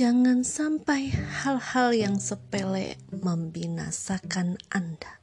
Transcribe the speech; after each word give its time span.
Jangan 0.00 0.48
sampai 0.48 1.12
hal-hal 1.12 1.92
yang 1.92 2.16
sepele 2.16 2.96
membinasakan 3.12 4.56
Anda. 4.72 5.20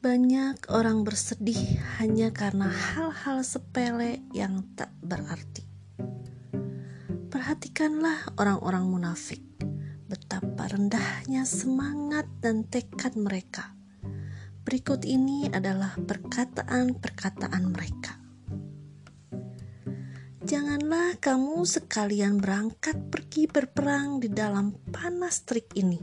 Banyak 0.00 0.72
orang 0.72 1.04
bersedih 1.04 1.84
hanya 2.00 2.32
karena 2.32 2.72
hal-hal 2.72 3.44
sepele 3.44 4.24
yang 4.32 4.64
tak 4.72 4.88
berarti. 5.04 5.68
Perhatikanlah 7.28 8.32
orang-orang 8.40 8.88
munafik, 8.88 9.44
betapa 10.08 10.72
rendahnya 10.72 11.44
semangat 11.44 12.24
dan 12.40 12.64
tekad 12.64 13.20
mereka. 13.20 13.76
Berikut 14.64 15.04
ini 15.04 15.44
adalah 15.52 15.92
perkataan-perkataan 16.00 17.68
mereka. 17.68 18.23
Janganlah 20.44 21.16
kamu 21.24 21.64
sekalian 21.64 22.36
berangkat 22.36 23.08
pergi 23.08 23.48
berperang 23.48 24.20
di 24.20 24.28
dalam 24.28 24.76
panas 24.92 25.40
terik 25.40 25.72
ini. 25.72 25.96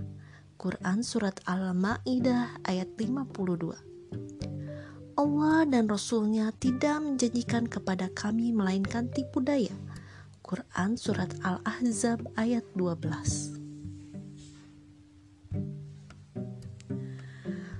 Quran 0.60 1.00
Surat 1.00 1.40
Al-Ma'idah 1.48 2.60
ayat 2.68 3.00
52 3.00 3.72
Allah 5.16 5.64
dan 5.64 5.88
Rasulnya 5.88 6.52
tidak 6.60 7.00
menjanjikan 7.00 7.64
kepada 7.64 8.12
kami 8.12 8.52
melainkan 8.52 9.08
tipu 9.08 9.40
daya. 9.40 9.72
Quran 10.44 11.00
Surat 11.00 11.32
Al-Ahzab 11.40 12.28
ayat 12.36 12.68
12 12.76 13.56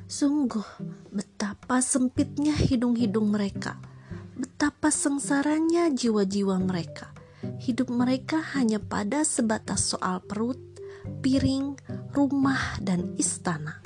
Sungguh 0.09 0.69
betapa 1.13 1.85
sempitnya 1.85 2.57
hidung-hidung 2.57 3.29
mereka, 3.29 3.77
betapa 4.63 4.95
sengsaranya 4.95 5.91
jiwa-jiwa 5.91 6.55
mereka 6.63 7.11
hidup 7.59 7.91
mereka 7.91 8.39
hanya 8.55 8.79
pada 8.79 9.27
sebatas 9.27 9.91
soal 9.91 10.23
perut, 10.23 10.79
piring, 11.19 11.75
rumah, 12.15 12.79
dan 12.79 13.11
istana. 13.19 13.83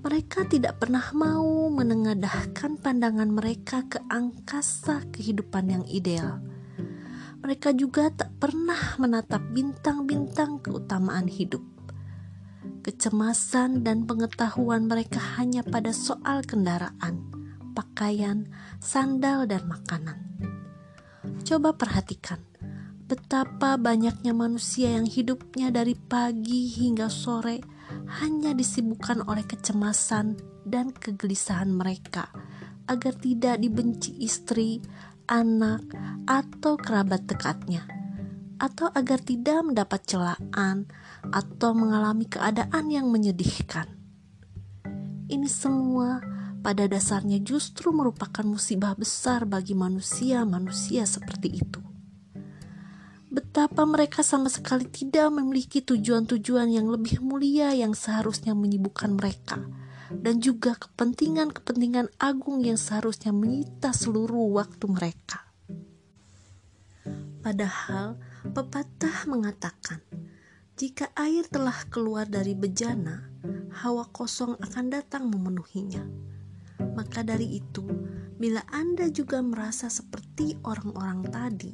Mereka 0.00 0.48
tidak 0.48 0.80
pernah 0.80 1.04
mau 1.12 1.68
menengadahkan 1.68 2.80
pandangan 2.80 3.28
mereka 3.28 3.84
ke 3.92 4.00
angkasa 4.08 5.04
kehidupan 5.12 5.68
yang 5.68 5.84
ideal. 5.84 6.40
Mereka 7.44 7.76
juga 7.76 8.08
tak 8.08 8.32
pernah 8.40 8.96
menatap 8.96 9.52
bintang-bintang 9.52 10.64
keutamaan 10.64 11.28
hidup. 11.28 11.60
Kecemasan 12.80 13.84
dan 13.84 14.08
pengetahuan 14.08 14.88
mereka 14.88 15.20
hanya 15.36 15.60
pada 15.60 15.92
soal 15.92 16.40
kendaraan, 16.40 17.41
pakaian, 17.72 18.46
sandal, 18.78 19.48
dan 19.48 19.64
makanan 19.66 20.22
Coba 21.42 21.74
perhatikan 21.74 22.38
betapa 23.12 23.76
banyaknya 23.76 24.32
manusia 24.32 24.96
yang 24.96 25.04
hidupnya 25.04 25.68
dari 25.68 25.92
pagi 25.92 26.72
hingga 26.72 27.12
sore 27.12 27.60
hanya 28.24 28.56
disibukkan 28.56 29.28
oleh 29.28 29.44
kecemasan 29.44 30.40
dan 30.64 30.88
kegelisahan 30.96 31.68
mereka 31.68 32.32
agar 32.88 33.12
tidak 33.20 33.60
dibenci 33.60 34.16
istri, 34.16 34.80
anak, 35.28 35.84
atau 36.24 36.80
kerabat 36.80 37.28
dekatnya, 37.28 37.84
atau 38.56 38.88
agar 38.96 39.20
tidak 39.20 39.60
mendapat 39.60 40.00
celaan 40.08 40.88
atau 41.30 41.70
mengalami 41.76 42.26
keadaan 42.26 42.88
yang 42.88 43.12
menyedihkan. 43.12 43.92
Ini 45.28 45.48
semua 45.52 46.31
pada 46.62 46.86
dasarnya 46.86 47.42
justru 47.42 47.90
merupakan 47.90 48.46
musibah 48.46 48.94
besar 48.94 49.44
bagi 49.44 49.74
manusia-manusia 49.74 51.02
seperti 51.04 51.58
itu. 51.58 51.82
Betapa 53.32 53.82
mereka 53.82 54.22
sama 54.22 54.46
sekali 54.46 54.86
tidak 54.86 55.26
memiliki 55.34 55.82
tujuan-tujuan 55.82 56.70
yang 56.70 56.86
lebih 56.86 57.18
mulia 57.18 57.74
yang 57.74 57.96
seharusnya 57.96 58.54
menyibukkan 58.54 59.18
mereka, 59.18 59.58
dan 60.12 60.38
juga 60.38 60.78
kepentingan-kepentingan 60.78 62.14
agung 62.22 62.62
yang 62.62 62.78
seharusnya 62.78 63.34
menyita 63.34 63.90
seluruh 63.90 64.52
waktu 64.54 64.84
mereka. 64.86 65.48
Padahal, 67.42 68.20
pepatah 68.52 69.26
mengatakan, 69.26 69.98
jika 70.76 71.10
air 71.16 71.48
telah 71.48 71.88
keluar 71.88 72.28
dari 72.28 72.52
bejana, 72.52 73.32
hawa 73.82 74.06
kosong 74.12 74.60
akan 74.60 74.92
datang 74.92 75.26
memenuhinya 75.32 76.04
maka 76.92 77.24
dari 77.24 77.58
itu, 77.60 77.84
bila 78.36 78.60
Anda 78.68 79.08
juga 79.08 79.40
merasa 79.40 79.88
seperti 79.88 80.56
orang-orang 80.64 81.24
tadi, 81.28 81.72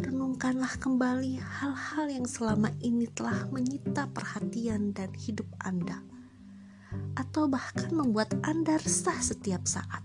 renungkanlah 0.00 0.76
kembali 0.80 1.40
hal-hal 1.40 2.06
yang 2.12 2.26
selama 2.28 2.72
ini 2.84 3.08
telah 3.12 3.48
menyita 3.52 4.08
perhatian 4.12 4.92
dan 4.96 5.12
hidup 5.16 5.48
Anda, 5.60 6.00
atau 7.16 7.48
bahkan 7.48 7.92
membuat 7.92 8.36
Anda 8.44 8.80
resah 8.80 9.16
setiap 9.20 9.64
saat. 9.64 10.04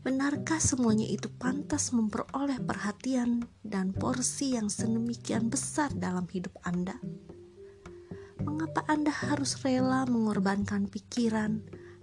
Benarkah 0.00 0.56
semuanya 0.56 1.04
itu 1.04 1.28
pantas 1.28 1.92
memperoleh 1.92 2.56
perhatian 2.64 3.44
dan 3.60 3.92
porsi 3.92 4.56
yang 4.56 4.72
sedemikian 4.72 5.52
besar 5.52 5.92
dalam 5.92 6.24
hidup 6.32 6.56
Anda? 6.64 6.96
Mengapa 8.40 8.80
Anda 8.88 9.12
harus 9.12 9.60
rela 9.60 10.08
mengorbankan 10.08 10.88
pikiran, 10.88 11.60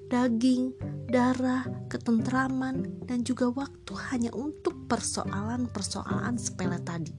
daging, 0.07 0.71
darah, 1.11 1.67
ketentraman, 1.91 3.03
dan 3.03 3.27
juga 3.27 3.51
waktu 3.51 3.93
hanya 4.11 4.31
untuk 4.31 4.87
persoalan-persoalan 4.87 6.39
sepele 6.39 6.79
tadi. 6.83 7.11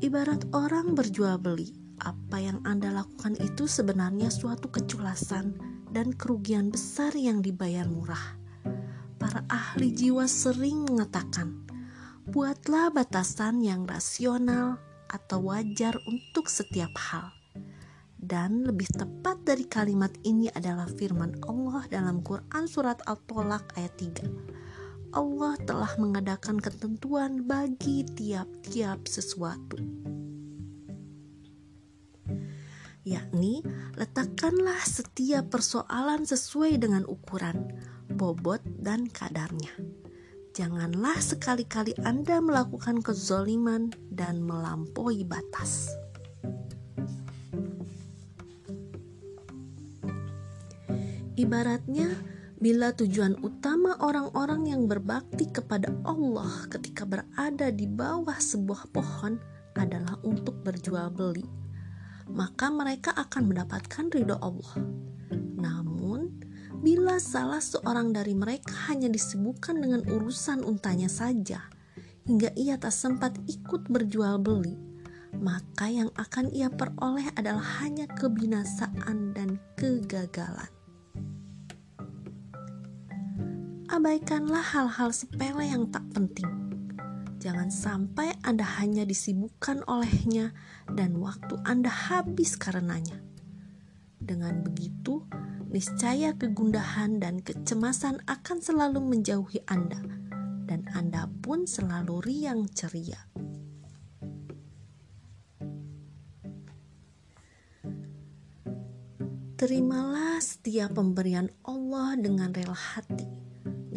Ibarat 0.00 0.50
orang 0.50 0.98
berjual 0.98 1.38
beli, 1.38 1.70
apa 2.02 2.42
yang 2.42 2.58
Anda 2.66 2.90
lakukan 2.90 3.38
itu 3.38 3.70
sebenarnya 3.70 4.32
suatu 4.32 4.72
keculasan 4.72 5.54
dan 5.94 6.10
kerugian 6.16 6.74
besar 6.74 7.14
yang 7.14 7.38
dibayar 7.44 7.86
murah. 7.86 8.40
Para 9.20 9.44
ahli 9.46 9.92
jiwa 9.92 10.24
sering 10.26 10.88
mengatakan, 10.88 11.68
buatlah 12.26 12.90
batasan 12.90 13.60
yang 13.60 13.84
rasional 13.84 14.80
atau 15.12 15.52
wajar 15.52 16.00
untuk 16.08 16.48
setiap 16.48 16.96
hal 16.96 17.39
dan 18.20 18.68
lebih 18.68 18.86
tepat 18.92 19.40
dari 19.48 19.64
kalimat 19.64 20.12
ini 20.28 20.52
adalah 20.52 20.84
firman 20.84 21.40
Allah 21.48 21.88
dalam 21.88 22.20
Quran 22.20 22.68
surat 22.68 23.00
Al-Tolak 23.08 23.72
ayat 23.80 23.96
3. 23.96 25.16
Allah 25.16 25.56
telah 25.64 25.90
mengadakan 25.98 26.60
ketentuan 26.60 27.48
bagi 27.48 28.04
tiap-tiap 28.04 29.08
sesuatu. 29.08 29.80
Yakni, 33.02 33.64
letakkanlah 33.96 34.84
setiap 34.84 35.50
persoalan 35.50 36.28
sesuai 36.28 36.78
dengan 36.78 37.08
ukuran, 37.08 37.74
bobot, 38.12 38.60
dan 38.78 39.08
kadarnya. 39.08 39.72
Janganlah 40.54 41.18
sekali-kali 41.18 41.96
Anda 42.04 42.38
melakukan 42.44 43.00
kezoliman 43.00 43.90
dan 44.12 44.44
melampaui 44.44 45.24
batas. 45.24 45.99
Ibaratnya, 51.40 52.12
bila 52.60 52.92
tujuan 52.92 53.40
utama 53.40 53.96
orang-orang 54.04 54.68
yang 54.76 54.84
berbakti 54.84 55.48
kepada 55.48 55.88
Allah 56.04 56.68
ketika 56.68 57.08
berada 57.08 57.72
di 57.72 57.88
bawah 57.88 58.36
sebuah 58.36 58.92
pohon 58.92 59.40
adalah 59.72 60.20
untuk 60.20 60.60
berjual 60.60 61.08
beli, 61.08 61.48
maka 62.28 62.68
mereka 62.68 63.16
akan 63.16 63.56
mendapatkan 63.56 64.12
ridho 64.12 64.36
Allah. 64.36 64.84
Namun, 65.56 66.44
bila 66.84 67.16
salah 67.16 67.64
seorang 67.64 68.12
dari 68.12 68.36
mereka 68.36 68.92
hanya 68.92 69.08
disibukkan 69.08 69.80
dengan 69.80 70.04
urusan 70.12 70.60
untanya 70.60 71.08
saja, 71.08 71.72
hingga 72.28 72.52
ia 72.52 72.76
tak 72.76 72.92
sempat 72.92 73.32
ikut 73.48 73.88
berjual 73.88 74.36
beli, 74.36 74.76
maka 75.40 75.88
yang 75.88 76.12
akan 76.20 76.52
ia 76.52 76.68
peroleh 76.68 77.32
adalah 77.32 77.80
hanya 77.80 78.04
kebinasaan 78.12 79.32
dan 79.32 79.56
kegagalan. 79.80 80.68
Abaikanlah 83.90 84.62
hal-hal 84.62 85.10
sepele 85.10 85.66
yang 85.66 85.90
tak 85.90 86.06
penting. 86.14 86.46
Jangan 87.42 87.74
sampai 87.74 88.30
Anda 88.46 88.62
hanya 88.78 89.02
disibukkan 89.02 89.82
olehnya 89.90 90.54
dan 90.86 91.18
waktu 91.18 91.58
Anda 91.66 91.90
habis 91.90 92.54
karenanya. 92.54 93.18
Dengan 94.22 94.62
begitu, 94.62 95.26
niscaya 95.66 96.38
kegundahan 96.38 97.18
dan 97.18 97.42
kecemasan 97.42 98.22
akan 98.30 98.58
selalu 98.62 99.02
menjauhi 99.02 99.66
Anda, 99.66 99.98
dan 100.70 100.86
Anda 100.94 101.26
pun 101.42 101.66
selalu 101.66 102.22
riang 102.22 102.70
ceria. 102.70 103.18
Terimalah 109.58 110.40
setiap 110.40 110.96
pemberian 110.96 111.52
Allah 111.64 112.16
dengan 112.16 112.52
rela 112.52 112.76
hati. 112.76 113.29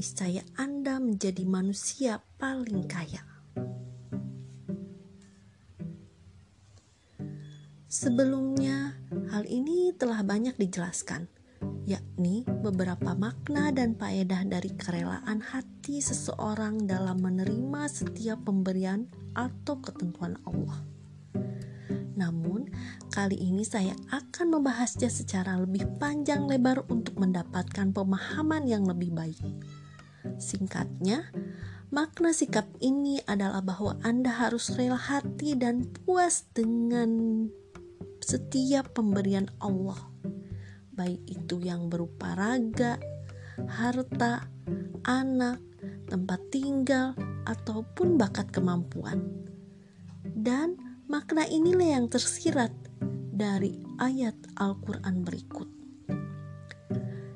Niscaya 0.03 0.43
Anda 0.59 0.99
menjadi 0.99 1.47
manusia 1.47 2.19
paling 2.35 2.91
kaya. 2.91 3.23
Sebelumnya, 7.87 8.99
hal 9.31 9.47
ini 9.47 9.95
telah 9.95 10.19
banyak 10.27 10.59
dijelaskan, 10.59 11.31
yakni 11.87 12.43
beberapa 12.43 13.15
makna 13.15 13.71
dan 13.71 13.95
faedah 13.95 14.43
dari 14.43 14.75
kerelaan 14.75 15.39
hati 15.39 16.03
seseorang 16.03 16.83
dalam 16.83 17.23
menerima 17.23 17.87
setiap 17.87 18.43
pemberian 18.43 19.07
atau 19.31 19.79
ketentuan 19.79 20.35
Allah. 20.43 20.83
Namun, 22.19 22.67
kali 23.07 23.39
ini 23.39 23.63
saya 23.63 23.95
akan 24.11 24.59
membahasnya 24.59 25.07
secara 25.07 25.63
lebih 25.63 25.87
panjang 25.95 26.43
lebar 26.43 26.83
untuk 26.91 27.15
mendapatkan 27.15 27.95
pemahaman 27.95 28.67
yang 28.67 28.83
lebih 28.83 29.15
baik. 29.15 29.39
Singkatnya, 30.39 31.29
makna 31.91 32.31
sikap 32.31 32.67
ini 32.79 33.19
adalah 33.27 33.61
bahwa 33.61 33.99
Anda 34.01 34.31
harus 34.31 34.73
rela 34.73 34.97
hati 34.97 35.55
dan 35.55 35.89
puas 36.03 36.47
dengan 36.55 37.45
setiap 38.23 38.95
pemberian 38.95 39.51
Allah, 39.59 39.99
baik 40.95 41.21
itu 41.27 41.59
yang 41.59 41.91
berupa 41.91 42.33
raga, 42.39 42.97
harta, 43.67 44.47
anak, 45.03 45.59
tempat 46.07 46.39
tinggal, 46.49 47.13
ataupun 47.43 48.15
bakat 48.15 48.47
kemampuan. 48.55 49.19
Dan 50.23 50.93
Makna 51.13 51.45
inilah 51.45 51.99
yang 51.99 52.07
tersirat 52.09 52.73
dari 53.29 53.77
ayat 54.01 54.33
Al-Quran 54.57 55.21
berikut. 55.21 55.69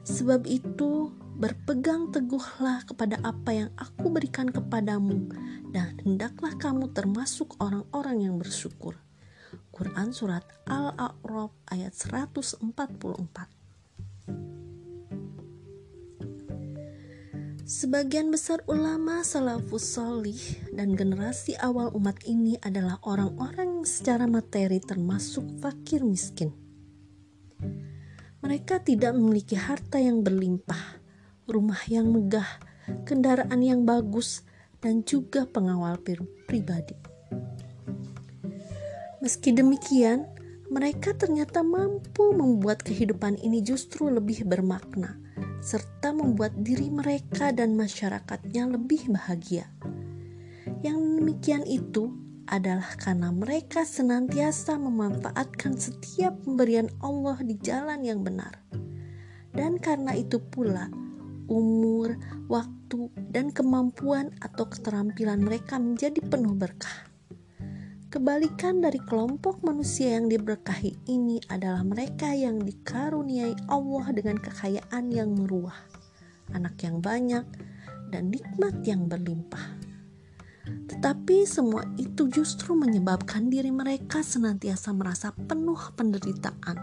Sebab 0.02 0.50
itu, 0.50 1.14
berpegang 1.38 2.10
teguhlah 2.10 2.82
kepada 2.90 3.22
apa 3.22 3.54
yang 3.54 3.70
aku 3.78 4.10
berikan 4.10 4.50
kepadamu, 4.50 5.30
dan 5.70 5.94
hendaklah 6.02 6.58
kamu 6.58 6.90
termasuk 6.92 7.54
orang-orang 7.62 8.26
yang 8.26 8.36
bersyukur. 8.42 8.98
Quran 9.70 10.10
Surat 10.10 10.42
Al-A'raf 10.66 11.54
ayat 11.70 11.94
144 11.94 12.66
Sebagian 17.68 18.32
besar 18.32 18.64
ulama 18.66 19.22
salafus 19.28 19.86
solih 19.86 20.40
dan 20.72 20.96
generasi 20.96 21.54
awal 21.60 21.92
umat 21.94 22.16
ini 22.24 22.56
adalah 22.64 22.98
orang-orang 23.04 23.84
yang 23.84 23.86
secara 23.86 24.26
materi 24.26 24.80
termasuk 24.82 25.44
fakir 25.60 26.02
miskin. 26.02 26.56
Mereka 28.40 28.82
tidak 28.88 29.12
memiliki 29.14 29.60
harta 29.60 30.00
yang 30.00 30.24
berlimpah, 30.24 30.97
rumah 31.48 31.80
yang 31.88 32.12
megah, 32.12 32.48
kendaraan 33.08 33.64
yang 33.64 33.88
bagus, 33.88 34.44
dan 34.84 35.02
juga 35.08 35.48
pengawal 35.50 35.98
pribadi. 36.46 36.94
Meski 39.24 39.56
demikian, 39.56 40.30
mereka 40.70 41.16
ternyata 41.16 41.66
mampu 41.66 42.36
membuat 42.36 42.84
kehidupan 42.84 43.40
ini 43.42 43.64
justru 43.64 44.12
lebih 44.12 44.46
bermakna 44.46 45.18
serta 45.58 46.14
membuat 46.14 46.54
diri 46.62 46.88
mereka 46.88 47.50
dan 47.52 47.74
masyarakatnya 47.76 48.78
lebih 48.78 49.10
bahagia. 49.12 49.68
Yang 50.86 51.00
demikian 51.20 51.64
itu 51.66 52.14
adalah 52.48 52.96
karena 52.96 53.34
mereka 53.34 53.84
senantiasa 53.84 54.80
memanfaatkan 54.80 55.76
setiap 55.76 56.40
pemberian 56.48 56.88
Allah 57.04 57.36
di 57.44 57.60
jalan 57.60 58.00
yang 58.06 58.24
benar. 58.24 58.64
Dan 59.52 59.82
karena 59.82 60.16
itu 60.16 60.40
pula, 60.40 60.88
umur, 61.48 62.16
waktu, 62.52 63.12
dan 63.32 63.52
kemampuan 63.52 64.32
atau 64.40 64.68
keterampilan 64.68 65.44
mereka 65.44 65.80
menjadi 65.80 66.20
penuh 66.24 66.56
berkah. 66.56 67.08
Kebalikan 68.08 68.80
dari 68.80 69.04
kelompok 69.04 69.68
manusia 69.68 70.16
yang 70.16 70.32
diberkahi 70.32 71.12
ini 71.12 71.44
adalah 71.52 71.84
mereka 71.84 72.32
yang 72.32 72.64
dikaruniai 72.64 73.68
Allah 73.68 74.06
dengan 74.16 74.40
kekayaan 74.40 75.12
yang 75.12 75.36
meruah, 75.36 75.76
anak 76.56 76.80
yang 76.88 77.04
banyak, 77.04 77.44
dan 78.08 78.32
nikmat 78.32 78.80
yang 78.88 79.12
berlimpah. 79.12 79.76
Tetapi 80.88 81.44
semua 81.44 81.84
itu 82.00 82.32
justru 82.32 82.76
menyebabkan 82.80 83.52
diri 83.52 83.76
mereka 83.76 84.24
senantiasa 84.24 84.96
merasa 84.96 85.36
penuh 85.36 85.80
penderitaan, 86.00 86.80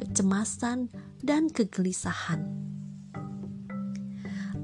kecemasan, 0.00 0.88
dan 1.20 1.52
kegelisahan. 1.52 2.65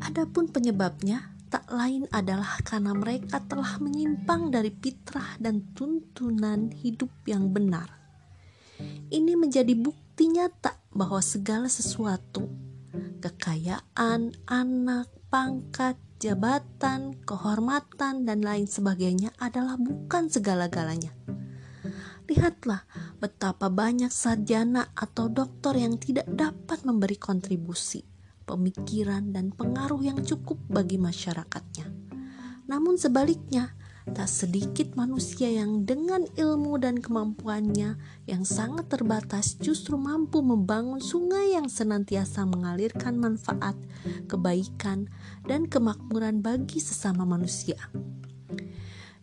Adapun 0.02 0.50
penyebabnya 0.50 1.30
tak 1.46 1.70
lain 1.70 2.10
adalah 2.10 2.58
karena 2.66 2.90
mereka 2.90 3.38
telah 3.46 3.78
menyimpang 3.78 4.50
dari 4.50 4.74
fitrah 4.74 5.38
dan 5.38 5.62
tuntunan 5.78 6.74
hidup 6.74 7.12
yang 7.28 7.54
benar. 7.54 7.86
Ini 9.12 9.38
menjadi 9.38 9.70
bukti 9.78 10.26
nyata 10.32 10.74
bahwa 10.90 11.22
segala 11.22 11.70
sesuatu, 11.70 12.50
kekayaan, 13.22 14.34
anak, 14.50 15.06
pangkat, 15.30 15.94
jabatan, 16.18 17.22
kehormatan, 17.22 18.26
dan 18.26 18.42
lain 18.42 18.66
sebagainya 18.66 19.30
adalah 19.38 19.78
bukan 19.78 20.26
segala-galanya. 20.26 21.14
Lihatlah 22.26 22.88
betapa 23.22 23.70
banyak 23.70 24.10
sarjana 24.10 24.90
atau 24.98 25.30
dokter 25.30 25.78
yang 25.78 25.94
tidak 26.00 26.26
dapat 26.26 26.82
memberi 26.82 27.20
kontribusi 27.20 28.11
pemikiran, 28.44 29.30
dan 29.32 29.54
pengaruh 29.54 30.02
yang 30.02 30.20
cukup 30.22 30.58
bagi 30.68 30.98
masyarakatnya. 30.98 31.86
Namun 32.66 32.96
sebaliknya, 32.96 33.74
tak 34.02 34.26
sedikit 34.26 34.98
manusia 34.98 35.46
yang 35.46 35.86
dengan 35.86 36.26
ilmu 36.34 36.74
dan 36.82 36.98
kemampuannya 36.98 37.94
yang 38.26 38.42
sangat 38.42 38.90
terbatas 38.90 39.54
justru 39.62 39.94
mampu 39.94 40.42
membangun 40.42 40.98
sungai 40.98 41.54
yang 41.54 41.70
senantiasa 41.70 42.42
mengalirkan 42.42 43.14
manfaat, 43.22 43.78
kebaikan, 44.26 45.06
dan 45.46 45.70
kemakmuran 45.70 46.42
bagi 46.42 46.82
sesama 46.82 47.22
manusia. 47.22 47.78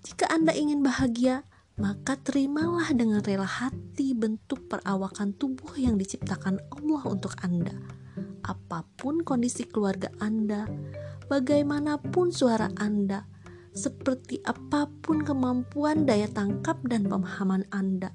Jika 0.08 0.32
Anda 0.32 0.56
ingin 0.56 0.80
bahagia, 0.80 1.44
maka 1.76 2.16
terimalah 2.16 2.92
dengan 2.96 3.20
rela 3.20 3.48
hati 3.48 4.16
bentuk 4.16 4.68
perawakan 4.72 5.36
tubuh 5.36 5.76
yang 5.76 6.00
diciptakan 6.00 6.60
Allah 6.72 7.04
untuk 7.08 7.36
Anda 7.44 7.76
apa 8.50 8.82
pun 8.98 9.22
kondisi 9.22 9.70
keluarga 9.70 10.10
Anda, 10.18 10.66
bagaimanapun 11.30 12.34
suara 12.34 12.74
Anda, 12.82 13.30
seperti 13.78 14.42
apa 14.42 14.90
pun 15.06 15.22
kemampuan 15.22 16.10
daya 16.10 16.26
tangkap 16.26 16.82
dan 16.90 17.06
pemahaman 17.06 17.70
Anda, 17.70 18.10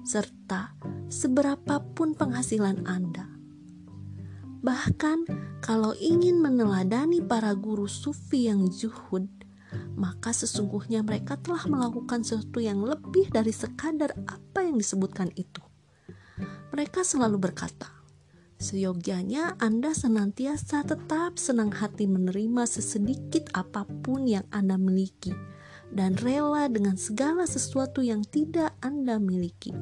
serta 0.00 0.72
seberapapun 1.12 2.16
penghasilan 2.16 2.88
Anda. 2.88 3.28
Bahkan, 4.64 5.18
kalau 5.60 5.92
ingin 6.00 6.40
meneladani 6.40 7.20
para 7.22 7.52
guru 7.54 7.86
sufi 7.86 8.48
yang 8.48 8.66
zuhud, 8.72 9.28
maka 9.94 10.32
sesungguhnya 10.32 11.04
mereka 11.04 11.36
telah 11.38 11.64
melakukan 11.68 12.24
sesuatu 12.24 12.58
yang 12.58 12.80
lebih 12.82 13.28
dari 13.28 13.52
sekadar 13.52 14.16
apa 14.26 14.64
yang 14.64 14.80
disebutkan 14.80 15.30
itu. 15.36 15.60
Mereka 16.72 17.04
selalu 17.06 17.40
berkata, 17.40 17.95
Seyogyanya 18.56 19.60
Anda 19.60 19.92
senantiasa 19.92 20.80
tetap 20.88 21.36
senang 21.36 21.76
hati 21.76 22.08
menerima 22.08 22.64
sesedikit 22.64 23.52
apa 23.52 23.84
pun 23.84 24.24
yang 24.24 24.48
Anda 24.48 24.80
miliki 24.80 25.36
dan 25.92 26.16
rela 26.16 26.64
dengan 26.72 26.96
segala 26.96 27.44
sesuatu 27.44 28.00
yang 28.00 28.24
tidak 28.24 28.72
Anda 28.80 29.20
miliki. 29.20 29.76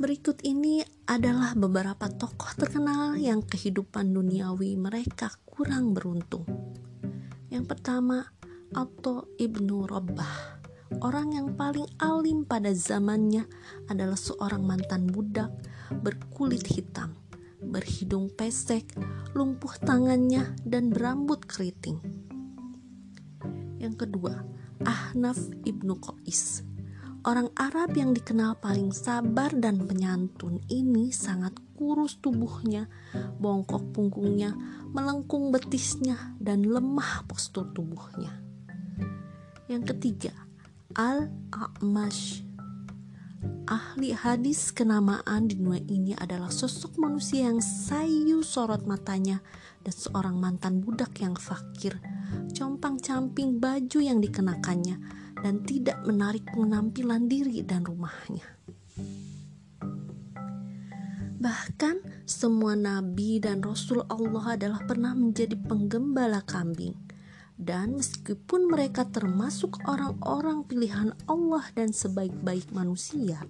Berikut 0.00 0.40
ini 0.48 0.80
adalah 1.04 1.52
beberapa 1.52 2.08
tokoh 2.08 2.56
terkenal 2.56 3.20
yang 3.20 3.44
kehidupan 3.44 4.16
duniawi 4.16 4.80
mereka 4.80 5.28
kurang 5.44 5.92
beruntung. 5.92 6.48
Yang 7.52 7.76
pertama, 7.76 8.32
Atto 8.72 9.28
Ibnu 9.36 9.84
Rabbah 9.84 10.59
Orang 10.98 11.38
yang 11.38 11.54
paling 11.54 11.86
alim 12.02 12.42
pada 12.42 12.74
zamannya 12.74 13.46
adalah 13.86 14.18
seorang 14.18 14.66
mantan 14.66 15.06
budak 15.06 15.54
berkulit 16.02 16.66
hitam 16.66 17.14
berhidung 17.60 18.32
pesek, 18.32 18.88
lumpuh 19.36 19.76
tangannya, 19.84 20.56
dan 20.64 20.88
berambut 20.88 21.44
keriting. 21.44 22.00
Yang 23.76 24.08
kedua, 24.08 24.44
Ahnaf 24.84 25.38
ibnu 25.68 26.00
Qais. 26.00 26.64
Orang 27.20 27.52
Arab 27.52 27.92
yang 28.00 28.16
dikenal 28.16 28.56
paling 28.64 28.96
sabar 28.96 29.52
dan 29.52 29.84
penyantun 29.84 30.64
ini 30.72 31.12
sangat 31.12 31.52
kurus 31.76 32.16
tubuhnya, 32.16 32.88
bongkok 33.36 33.92
punggungnya, 33.92 34.56
melengkung 34.88 35.52
betisnya, 35.52 36.16
dan 36.40 36.64
lemah 36.64 37.28
postur 37.28 37.68
tubuhnya. 37.76 38.40
Yang 39.68 39.96
ketiga, 39.96 40.32
Al-A'mash 40.98 42.50
ahli 43.70 44.10
hadis 44.10 44.74
kenamaan 44.74 45.46
di 45.46 45.54
dunia 45.54 45.78
ini 45.86 46.12
adalah 46.18 46.50
sosok 46.50 46.98
manusia 46.98 47.46
yang 47.46 47.62
sayu 47.62 48.42
sorot 48.42 48.82
matanya 48.82 49.38
dan 49.86 49.94
seorang 49.94 50.34
mantan 50.42 50.82
budak 50.82 51.14
yang 51.22 51.38
fakir, 51.38 52.02
compang-camping 52.50 53.62
baju 53.62 53.98
yang 54.02 54.18
dikenakannya, 54.18 54.98
dan 55.38 55.62
tidak 55.62 56.02
menarik 56.02 56.42
penampilan 56.50 57.30
diri 57.30 57.62
dan 57.62 57.86
rumahnya. 57.86 58.42
Bahkan 61.38 62.26
semua 62.26 62.74
nabi 62.74 63.38
dan 63.38 63.62
rasul 63.62 64.02
Allah 64.10 64.58
adalah 64.58 64.82
pernah 64.82 65.14
menjadi 65.14 65.54
penggembala 65.54 66.42
kambing. 66.42 67.09
Dan 67.60 68.00
meskipun 68.00 68.72
mereka 68.72 69.04
termasuk 69.04 69.84
orang-orang 69.84 70.64
pilihan 70.64 71.12
Allah 71.28 71.68
dan 71.76 71.92
sebaik-baik 71.92 72.72
manusia, 72.72 73.44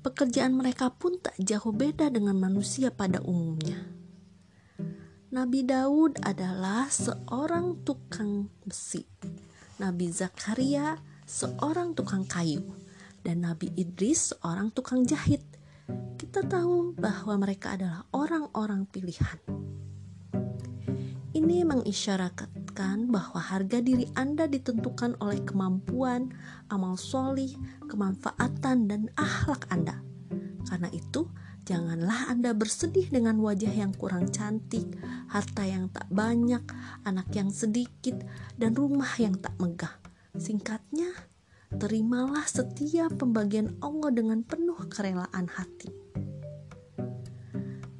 pekerjaan 0.00 0.56
mereka 0.56 0.88
pun 0.88 1.20
tak 1.20 1.36
jauh 1.36 1.68
beda 1.68 2.08
dengan 2.08 2.40
manusia 2.40 2.88
pada 2.88 3.20
umumnya. 3.20 3.76
Nabi 5.36 5.68
Daud 5.68 6.16
adalah 6.24 6.88
seorang 6.88 7.84
tukang 7.84 8.48
besi, 8.64 9.04
Nabi 9.76 10.08
Zakaria 10.08 10.96
seorang 11.28 11.92
tukang 11.92 12.24
kayu, 12.24 12.64
dan 13.20 13.44
Nabi 13.44 13.68
Idris 13.76 14.32
seorang 14.32 14.72
tukang 14.72 15.04
jahit. 15.04 15.44
Kita 16.16 16.40
tahu 16.40 16.96
bahwa 16.96 17.36
mereka 17.36 17.76
adalah 17.76 18.06
orang-orang 18.16 18.88
pilihan. 18.88 19.36
Ini 21.36 21.68
mengisyaratkan 21.68 23.12
bahwa 23.12 23.36
harga 23.36 23.84
diri 23.84 24.08
Anda 24.16 24.48
ditentukan 24.48 25.20
oleh 25.20 25.44
kemampuan, 25.44 26.32
amal 26.72 26.96
solih, 26.96 27.52
kemanfaatan, 27.92 28.88
dan 28.88 29.12
akhlak 29.20 29.68
Anda. 29.68 30.00
Karena 30.64 30.88
itu, 30.96 31.28
janganlah 31.68 32.32
Anda 32.32 32.56
bersedih 32.56 33.12
dengan 33.12 33.36
wajah 33.44 33.68
yang 33.68 33.92
kurang 33.92 34.32
cantik, 34.32 34.88
harta 35.28 35.68
yang 35.68 35.92
tak 35.92 36.08
banyak, 36.08 36.64
anak 37.04 37.28
yang 37.36 37.52
sedikit, 37.52 38.16
dan 38.56 38.72
rumah 38.72 39.12
yang 39.20 39.36
tak 39.36 39.52
megah. 39.60 39.92
Singkatnya, 40.40 41.12
terimalah 41.68 42.48
setiap 42.48 43.12
pembagian 43.12 43.76
Allah 43.84 44.08
dengan 44.08 44.40
penuh 44.40 44.88
kerelaan 44.88 45.52
hati 45.52 46.06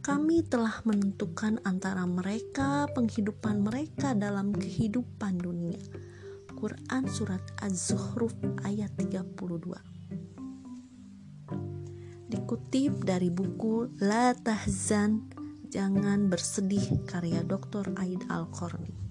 kami 0.07 0.47
telah 0.47 0.87
menentukan 0.87 1.59
antara 1.67 2.07
mereka 2.07 2.87
penghidupan 2.95 3.67
mereka 3.67 4.15
dalam 4.15 4.55
kehidupan 4.55 5.35
dunia. 5.35 5.83
Quran 6.55 7.11
Surat 7.11 7.43
Az-Zuhruf 7.59 8.31
ayat 8.63 8.95
32 8.95 9.35
Dikutip 12.31 13.03
dari 13.03 13.35
buku 13.35 13.99
La 13.99 14.31
Tahzan 14.31 15.27
Jangan 15.75 16.31
Bersedih 16.31 17.03
karya 17.11 17.43
Dr. 17.43 17.91
Aid 17.99 18.31
Al-Qarni 18.31 19.06